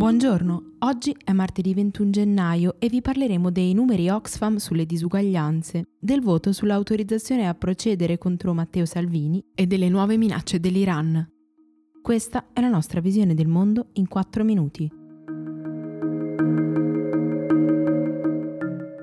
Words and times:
Buongiorno, 0.00 0.76
oggi 0.78 1.14
è 1.22 1.32
martedì 1.32 1.74
21 1.74 2.08
gennaio 2.08 2.76
e 2.78 2.88
vi 2.88 3.02
parleremo 3.02 3.50
dei 3.50 3.74
numeri 3.74 4.08
Oxfam 4.08 4.56
sulle 4.56 4.86
disuguaglianze, 4.86 5.88
del 6.00 6.22
voto 6.22 6.52
sull'autorizzazione 6.52 7.46
a 7.46 7.54
procedere 7.54 8.16
contro 8.16 8.54
Matteo 8.54 8.86
Salvini 8.86 9.44
e 9.54 9.66
delle 9.66 9.90
nuove 9.90 10.16
minacce 10.16 10.58
dell'Iran. 10.58 11.30
Questa 12.00 12.46
è 12.54 12.62
la 12.62 12.70
nostra 12.70 13.02
visione 13.02 13.34
del 13.34 13.48
mondo 13.48 13.88
in 13.92 14.08
4 14.08 14.42
minuti. 14.42 14.99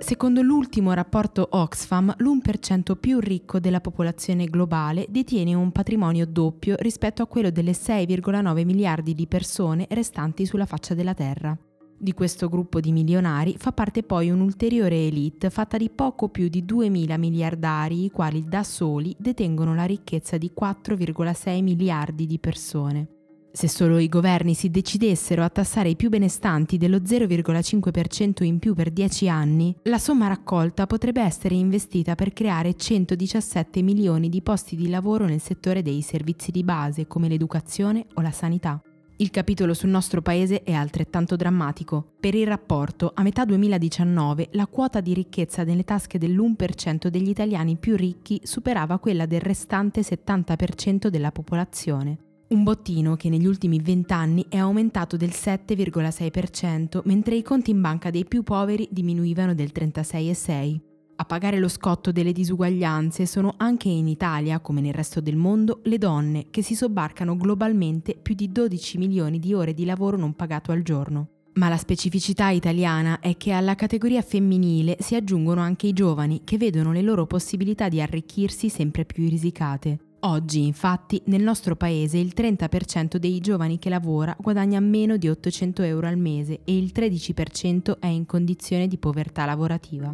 Secondo 0.07 0.41
l'ultimo 0.41 0.93
rapporto 0.93 1.45
Oxfam, 1.51 2.13
l'1% 2.19 2.95
più 2.95 3.19
ricco 3.19 3.59
della 3.59 3.81
popolazione 3.81 4.45
globale 4.45 5.05
detiene 5.09 5.53
un 5.53 5.73
patrimonio 5.73 6.25
doppio 6.25 6.77
rispetto 6.79 7.21
a 7.21 7.27
quello 7.27 7.49
delle 7.49 7.73
6,9 7.73 8.63
miliardi 8.63 9.13
di 9.13 9.27
persone 9.27 9.85
restanti 9.89 10.45
sulla 10.45 10.65
faccia 10.65 10.93
della 10.93 11.13
Terra. 11.13 11.57
Di 11.99 12.13
questo 12.13 12.47
gruppo 12.47 12.79
di 12.79 12.93
milionari 12.93 13.57
fa 13.57 13.73
parte 13.73 14.01
poi 14.01 14.29
un'ulteriore 14.29 15.07
elite 15.07 15.49
fatta 15.49 15.75
di 15.75 15.89
poco 15.89 16.29
più 16.29 16.47
di 16.47 16.63
2.000 16.63 17.19
miliardari, 17.19 18.05
i 18.05 18.09
quali 18.09 18.45
da 18.47 18.63
soli 18.63 19.13
detengono 19.19 19.75
la 19.75 19.83
ricchezza 19.83 20.37
di 20.37 20.53
4,6 20.57 21.61
miliardi 21.61 22.25
di 22.25 22.39
persone. 22.39 23.16
Se 23.57 23.67
solo 23.67 23.97
i 23.97 24.07
governi 24.07 24.53
si 24.53 24.69
decidessero 24.69 25.43
a 25.43 25.49
tassare 25.49 25.89
i 25.89 25.95
più 25.95 26.09
benestanti 26.09 26.77
dello 26.77 26.97
0,5% 26.97 28.43
in 28.43 28.59
più 28.59 28.75
per 28.75 28.91
10 28.91 29.29
anni, 29.29 29.75
la 29.85 29.97
somma 29.97 30.27
raccolta 30.27 30.85
potrebbe 30.85 31.23
essere 31.23 31.55
investita 31.55 32.13
per 32.13 32.33
creare 32.33 32.75
117 32.75 33.81
milioni 33.81 34.29
di 34.29 34.43
posti 34.43 34.75
di 34.75 34.89
lavoro 34.89 35.25
nel 35.25 35.41
settore 35.41 35.81
dei 35.81 36.03
servizi 36.03 36.51
di 36.51 36.63
base 36.63 37.07
come 37.07 37.27
l'educazione 37.27 38.05
o 38.13 38.21
la 38.21 38.29
sanità. 38.29 38.79
Il 39.15 39.31
capitolo 39.31 39.73
sul 39.73 39.89
nostro 39.89 40.21
paese 40.21 40.61
è 40.61 40.73
altrettanto 40.73 41.35
drammatico. 41.35 42.11
Per 42.19 42.35
il 42.35 42.45
rapporto, 42.45 43.11
a 43.15 43.23
metà 43.23 43.43
2019 43.43 44.49
la 44.51 44.67
quota 44.67 45.01
di 45.01 45.15
ricchezza 45.15 45.63
nelle 45.63 45.83
tasche 45.83 46.19
dell'1% 46.19 47.07
degli 47.07 47.29
italiani 47.29 47.75
più 47.77 47.95
ricchi 47.95 48.39
superava 48.43 48.99
quella 48.99 49.25
del 49.25 49.41
restante 49.41 50.01
70% 50.01 51.07
della 51.07 51.31
popolazione. 51.31 52.19
Un 52.49 52.63
bottino 52.63 53.17
che 53.17 53.27
negli 53.27 53.45
ultimi 53.45 53.77
vent'anni 53.81 54.45
è 54.47 54.55
aumentato 54.55 55.17
del 55.17 55.31
7,6%, 55.33 57.01
mentre 57.03 57.35
i 57.35 57.41
conti 57.41 57.71
in 57.71 57.81
banca 57.81 58.09
dei 58.09 58.23
più 58.23 58.43
poveri 58.43 58.87
diminuivano 58.89 59.53
del 59.53 59.71
36,6%. 59.75 60.79
A 61.17 61.25
pagare 61.25 61.59
lo 61.59 61.67
scotto 61.67 62.13
delle 62.13 62.31
disuguaglianze 62.31 63.25
sono 63.25 63.55
anche 63.57 63.89
in 63.89 64.07
Italia, 64.07 64.61
come 64.61 64.79
nel 64.79 64.93
resto 64.93 65.19
del 65.19 65.35
mondo, 65.35 65.81
le 65.83 65.97
donne 65.97 66.45
che 66.49 66.61
si 66.61 66.73
sobbarcano 66.73 67.35
globalmente 67.35 68.15
più 68.15 68.33
di 68.33 68.49
12 68.49 68.97
milioni 68.97 69.39
di 69.39 69.53
ore 69.53 69.73
di 69.73 69.83
lavoro 69.83 70.15
non 70.15 70.33
pagato 70.33 70.71
al 70.71 70.83
giorno. 70.83 71.29
Ma 71.55 71.67
la 71.67 71.77
specificità 71.77 72.49
italiana 72.49 73.19
è 73.19 73.35
che 73.35 73.51
alla 73.51 73.75
categoria 73.75 74.21
femminile 74.21 74.95
si 75.01 75.15
aggiungono 75.15 75.59
anche 75.59 75.87
i 75.87 75.93
giovani 75.93 76.41
che 76.45 76.57
vedono 76.57 76.93
le 76.93 77.01
loro 77.01 77.25
possibilità 77.25 77.89
di 77.89 77.99
arricchirsi 77.99 78.69
sempre 78.69 79.03
più 79.03 79.27
risicate. 79.27 80.06
Oggi, 80.21 80.65
infatti, 80.65 81.21
nel 81.25 81.43
nostro 81.43 81.75
paese 81.75 82.17
il 82.17 82.33
30% 82.35 83.17
dei 83.17 83.39
giovani 83.39 83.77
che 83.77 83.89
lavora 83.89 84.35
guadagna 84.39 84.79
meno 84.79 85.15
di 85.15 85.29
800 85.29 85.83
euro 85.83 86.07
al 86.07 86.17
mese 86.17 86.61
e 86.63 86.75
il 86.75 86.91
13% 86.93 87.99
è 87.99 88.07
in 88.07 88.25
condizione 88.25 88.87
di 88.87 88.97
povertà 88.97 89.45
lavorativa. 89.45 90.13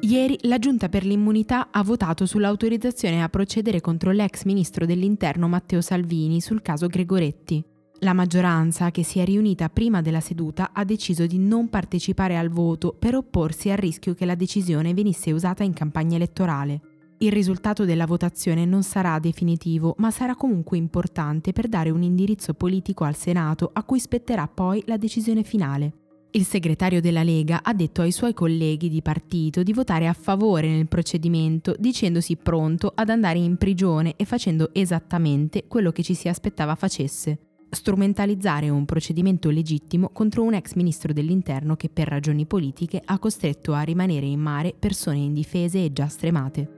Ieri 0.00 0.38
la 0.42 0.58
Giunta 0.58 0.88
per 0.88 1.04
l'immunità 1.04 1.68
ha 1.70 1.82
votato 1.82 2.26
sull'autorizzazione 2.26 3.22
a 3.22 3.28
procedere 3.28 3.80
contro 3.80 4.10
l'ex 4.10 4.44
ministro 4.44 4.86
dell'Interno 4.86 5.48
Matteo 5.48 5.80
Salvini 5.80 6.40
sul 6.40 6.62
caso 6.62 6.86
Gregoretti. 6.86 7.62
La 8.02 8.12
maggioranza, 8.12 8.92
che 8.92 9.02
si 9.02 9.18
è 9.18 9.24
riunita 9.24 9.68
prima 9.68 10.00
della 10.00 10.20
seduta, 10.20 10.70
ha 10.72 10.84
deciso 10.84 11.26
di 11.26 11.36
non 11.36 11.68
partecipare 11.68 12.36
al 12.36 12.48
voto 12.48 12.94
per 12.96 13.16
opporsi 13.16 13.70
al 13.70 13.76
rischio 13.76 14.14
che 14.14 14.24
la 14.24 14.36
decisione 14.36 14.94
venisse 14.94 15.32
usata 15.32 15.64
in 15.64 15.72
campagna 15.72 16.14
elettorale. 16.14 16.80
Il 17.18 17.32
risultato 17.32 17.84
della 17.84 18.06
votazione 18.06 18.64
non 18.64 18.84
sarà 18.84 19.18
definitivo, 19.18 19.96
ma 19.98 20.12
sarà 20.12 20.36
comunque 20.36 20.76
importante 20.76 21.50
per 21.50 21.66
dare 21.66 21.90
un 21.90 22.04
indirizzo 22.04 22.54
politico 22.54 23.02
al 23.02 23.16
Senato 23.16 23.70
a 23.72 23.82
cui 23.82 23.98
spetterà 23.98 24.46
poi 24.46 24.80
la 24.86 24.96
decisione 24.96 25.42
finale. 25.42 25.94
Il 26.30 26.44
segretario 26.44 27.00
della 27.00 27.24
Lega 27.24 27.64
ha 27.64 27.74
detto 27.74 28.02
ai 28.02 28.12
suoi 28.12 28.32
colleghi 28.32 28.88
di 28.88 29.02
partito 29.02 29.64
di 29.64 29.72
votare 29.72 30.06
a 30.06 30.12
favore 30.12 30.68
nel 30.68 30.86
procedimento, 30.86 31.74
dicendosi 31.76 32.36
pronto 32.36 32.92
ad 32.94 33.08
andare 33.08 33.40
in 33.40 33.56
prigione 33.56 34.14
e 34.14 34.24
facendo 34.24 34.70
esattamente 34.72 35.64
quello 35.66 35.90
che 35.90 36.04
ci 36.04 36.14
si 36.14 36.28
aspettava 36.28 36.76
facesse 36.76 37.40
strumentalizzare 37.70 38.68
un 38.70 38.84
procedimento 38.84 39.50
legittimo 39.50 40.10
contro 40.10 40.42
un 40.42 40.54
ex 40.54 40.74
ministro 40.74 41.12
dell'interno 41.12 41.76
che 41.76 41.88
per 41.88 42.08
ragioni 42.08 42.46
politiche 42.46 43.00
ha 43.04 43.18
costretto 43.18 43.72
a 43.72 43.82
rimanere 43.82 44.26
in 44.26 44.40
mare 44.40 44.74
persone 44.78 45.18
indifese 45.18 45.84
e 45.84 45.92
già 45.92 46.06
stremate. 46.06 46.76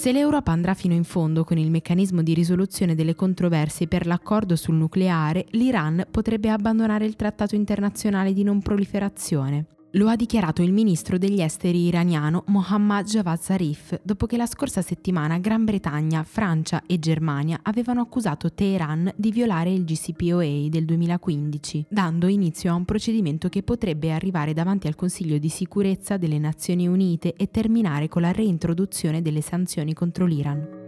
Se 0.00 0.12
l'Europa 0.12 0.52
andrà 0.52 0.72
fino 0.72 0.94
in 0.94 1.04
fondo 1.04 1.44
con 1.44 1.58
il 1.58 1.70
meccanismo 1.70 2.22
di 2.22 2.32
risoluzione 2.32 2.94
delle 2.94 3.14
controversie 3.14 3.86
per 3.86 4.06
l'accordo 4.06 4.56
sul 4.56 4.76
nucleare, 4.76 5.44
l'Iran 5.50 6.06
potrebbe 6.10 6.48
abbandonare 6.48 7.04
il 7.04 7.16
trattato 7.16 7.54
internazionale 7.54 8.32
di 8.32 8.42
non 8.42 8.62
proliferazione. 8.62 9.66
Lo 9.94 10.06
ha 10.06 10.14
dichiarato 10.14 10.62
il 10.62 10.72
ministro 10.72 11.18
degli 11.18 11.40
esteri 11.40 11.86
iraniano 11.86 12.44
Mohammad 12.46 13.06
Javad 13.06 13.40
Zarif 13.40 13.98
dopo 14.04 14.26
che 14.26 14.36
la 14.36 14.46
scorsa 14.46 14.82
settimana 14.82 15.38
Gran 15.38 15.64
Bretagna, 15.64 16.22
Francia 16.22 16.84
e 16.86 17.00
Germania 17.00 17.58
avevano 17.62 18.00
accusato 18.00 18.52
Teheran 18.52 19.12
di 19.16 19.32
violare 19.32 19.72
il 19.72 19.84
GCPOA 19.84 20.68
del 20.68 20.84
2015, 20.84 21.86
dando 21.88 22.28
inizio 22.28 22.70
a 22.70 22.76
un 22.76 22.84
procedimento 22.84 23.48
che 23.48 23.64
potrebbe 23.64 24.12
arrivare 24.12 24.52
davanti 24.52 24.86
al 24.86 24.94
Consiglio 24.94 25.38
di 25.38 25.48
sicurezza 25.48 26.16
delle 26.16 26.38
Nazioni 26.38 26.86
Unite 26.86 27.34
e 27.34 27.50
terminare 27.50 28.06
con 28.06 28.22
la 28.22 28.30
reintroduzione 28.30 29.22
delle 29.22 29.40
sanzioni 29.40 29.92
contro 29.92 30.24
l'Iran. 30.24 30.79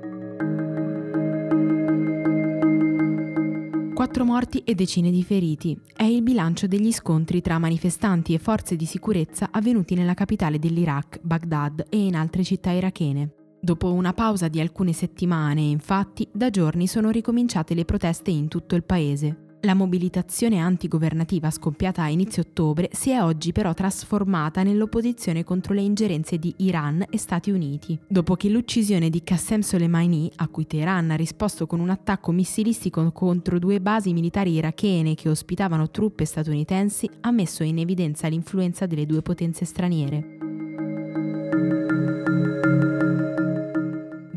Quattro 4.03 4.25
morti 4.25 4.65
e 4.65 4.75
decine 4.75 5.13
di 5.13 5.23
feriti. 5.23 5.79
È 5.95 6.03
il 6.03 6.23
bilancio 6.23 6.67
degli 6.67 6.91
scontri 6.91 7.41
tra 7.41 7.61
manifestanti 7.61 8.35
e 8.35 8.41
forze 8.41 8.75
di 8.75 8.85
sicurezza 8.85 9.51
avvenuti 9.53 9.95
nella 9.95 10.15
capitale 10.15 10.59
dell'Iraq, 10.59 11.21
Baghdad, 11.23 11.87
e 11.89 12.07
in 12.07 12.17
altre 12.17 12.43
città 12.43 12.73
irachene. 12.73 13.33
Dopo 13.61 13.93
una 13.93 14.13
pausa 14.13 14.49
di 14.49 14.59
alcune 14.59 14.93
settimane, 14.93 15.61
infatti, 15.61 16.29
da 16.33 16.51
giorni 16.51 16.89
sono 16.89 17.11
ricominciate 17.11 17.75
le 17.75 17.85
proteste 17.85 18.33
in 18.33 18.49
tutto 18.49 18.75
il 18.75 18.83
paese. 18.83 19.52
La 19.65 19.75
mobilitazione 19.75 20.59
antigovernativa 20.59 21.49
scoppiata 21.49 22.03
a 22.03 22.09
inizio 22.09 22.43
ottobre 22.43 22.89
si 22.91 23.11
è 23.11 23.23
oggi 23.23 23.53
però 23.53 23.73
trasformata 23.73 24.65
nell'opposizione 24.65 25.45
contro 25.45 25.73
le 25.73 25.83
ingerenze 25.83 26.37
di 26.37 26.53
Iran 26.59 27.07
e 27.09 27.17
Stati 27.17 27.53
Uniti, 27.53 27.97
dopo 28.09 28.35
che 28.35 28.49
l'uccisione 28.49 29.09
di 29.09 29.23
Qassem 29.23 29.61
Soleimani, 29.61 30.33
a 30.37 30.49
cui 30.49 30.67
Teheran 30.67 31.13
ha 31.13 31.15
risposto 31.15 31.69
con 31.69 31.79
un 31.79 31.91
attacco 31.91 32.33
missilistico 32.33 33.09
contro 33.13 33.61
due 33.61 33.81
basi 33.81 34.13
militari 34.13 34.53
irachene 34.55 35.15
che 35.15 35.29
ospitavano 35.29 35.91
truppe 35.91 36.25
statunitensi, 36.25 37.09
ha 37.21 37.31
messo 37.31 37.63
in 37.63 37.79
evidenza 37.79 38.27
l'influenza 38.27 38.87
delle 38.87 39.07
due 39.07 39.23
potenze 39.23 39.65
straniere. 39.65 40.52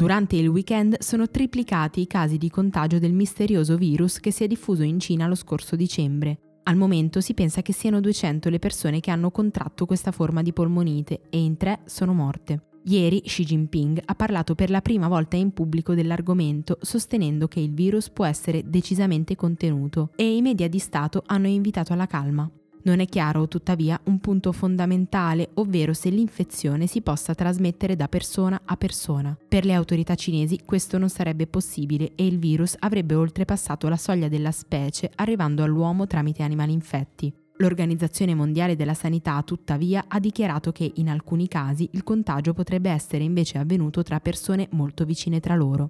Durante 0.05 0.35
il 0.35 0.49
weekend 0.49 0.99
sono 0.99 1.27
triplicati 1.31 2.01
i 2.01 2.05
casi 2.05 2.37
di 2.37 2.51
contagio 2.51 2.99
del 2.99 3.11
misterioso 3.11 3.75
virus 3.75 4.19
che 4.19 4.29
si 4.29 4.43
è 4.43 4.47
diffuso 4.47 4.83
in 4.83 4.99
Cina 4.99 5.25
lo 5.25 5.33
scorso 5.33 5.75
dicembre. 5.75 6.59
Al 6.65 6.75
momento 6.75 7.21
si 7.21 7.33
pensa 7.33 7.63
che 7.63 7.73
siano 7.73 7.99
200 8.01 8.49
le 8.49 8.59
persone 8.59 8.99
che 8.99 9.09
hanno 9.09 9.31
contratto 9.31 9.87
questa 9.87 10.11
forma 10.11 10.43
di 10.43 10.53
polmonite 10.53 11.21
e 11.31 11.39
in 11.39 11.57
tre 11.57 11.79
sono 11.85 12.13
morte. 12.13 12.67
Ieri 12.83 13.19
Xi 13.23 13.45
Jinping 13.45 13.99
ha 14.05 14.13
parlato 14.13 14.53
per 14.53 14.69
la 14.69 14.81
prima 14.81 15.07
volta 15.07 15.37
in 15.37 15.53
pubblico 15.53 15.95
dell'argomento, 15.95 16.77
sostenendo 16.81 17.47
che 17.47 17.59
il 17.59 17.73
virus 17.73 18.11
può 18.11 18.25
essere 18.25 18.61
decisamente 18.63 19.35
contenuto 19.35 20.11
e 20.15 20.35
i 20.35 20.43
media 20.43 20.69
di 20.69 20.77
Stato 20.77 21.23
hanno 21.25 21.47
invitato 21.47 21.93
alla 21.93 22.05
calma. 22.05 22.47
Non 22.85 22.99
è 22.99 23.07
chiaro, 23.07 23.47
tuttavia, 23.47 23.99
un 24.03 24.19
punto 24.19 24.51
fondamentale, 24.51 25.49
ovvero 25.55 25.93
se 25.93 26.09
l'infezione 26.09 26.85
si 26.85 27.01
possa 27.01 27.33
trasmettere 27.33 27.95
da 27.95 28.07
persona 28.07 28.61
a 28.63 28.77
persona. 28.77 29.35
Per 29.47 29.65
le 29.65 29.73
autorità 29.73 30.13
cinesi 30.13 30.59
questo 30.63 30.99
non 30.99 31.09
sarebbe 31.09 31.47
possibile 31.47 32.11
e 32.13 32.27
il 32.27 32.37
virus 32.37 32.75
avrebbe 32.77 33.15
oltrepassato 33.15 33.89
la 33.89 33.97
soglia 33.97 34.27
della 34.27 34.51
specie, 34.51 35.09
arrivando 35.15 35.63
all'uomo 35.63 36.05
tramite 36.05 36.43
animali 36.43 36.73
infetti. 36.73 37.33
L'Organizzazione 37.57 38.35
Mondiale 38.35 38.75
della 38.75 38.93
Sanità, 38.93 39.41
tuttavia, 39.41 40.05
ha 40.07 40.19
dichiarato 40.19 40.71
che 40.71 40.91
in 40.95 41.09
alcuni 41.09 41.47
casi 41.47 41.89
il 41.93 42.03
contagio 42.03 42.53
potrebbe 42.53 42.91
essere 42.91 43.23
invece 43.23 43.57
avvenuto 43.57 44.03
tra 44.03 44.19
persone 44.19 44.67
molto 44.71 45.05
vicine 45.05 45.39
tra 45.39 45.55
loro. 45.55 45.89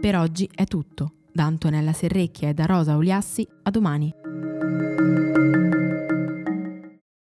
Per 0.00 0.16
oggi 0.16 0.48
è 0.54 0.64
tutto. 0.66 1.15
Da 1.36 1.44
Antonella 1.44 1.92
Serrecchia 1.92 2.48
e 2.48 2.54
da 2.54 2.64
Rosa 2.64 2.96
Uliassi, 2.96 3.46
a 3.64 3.70
domani. 3.70 4.10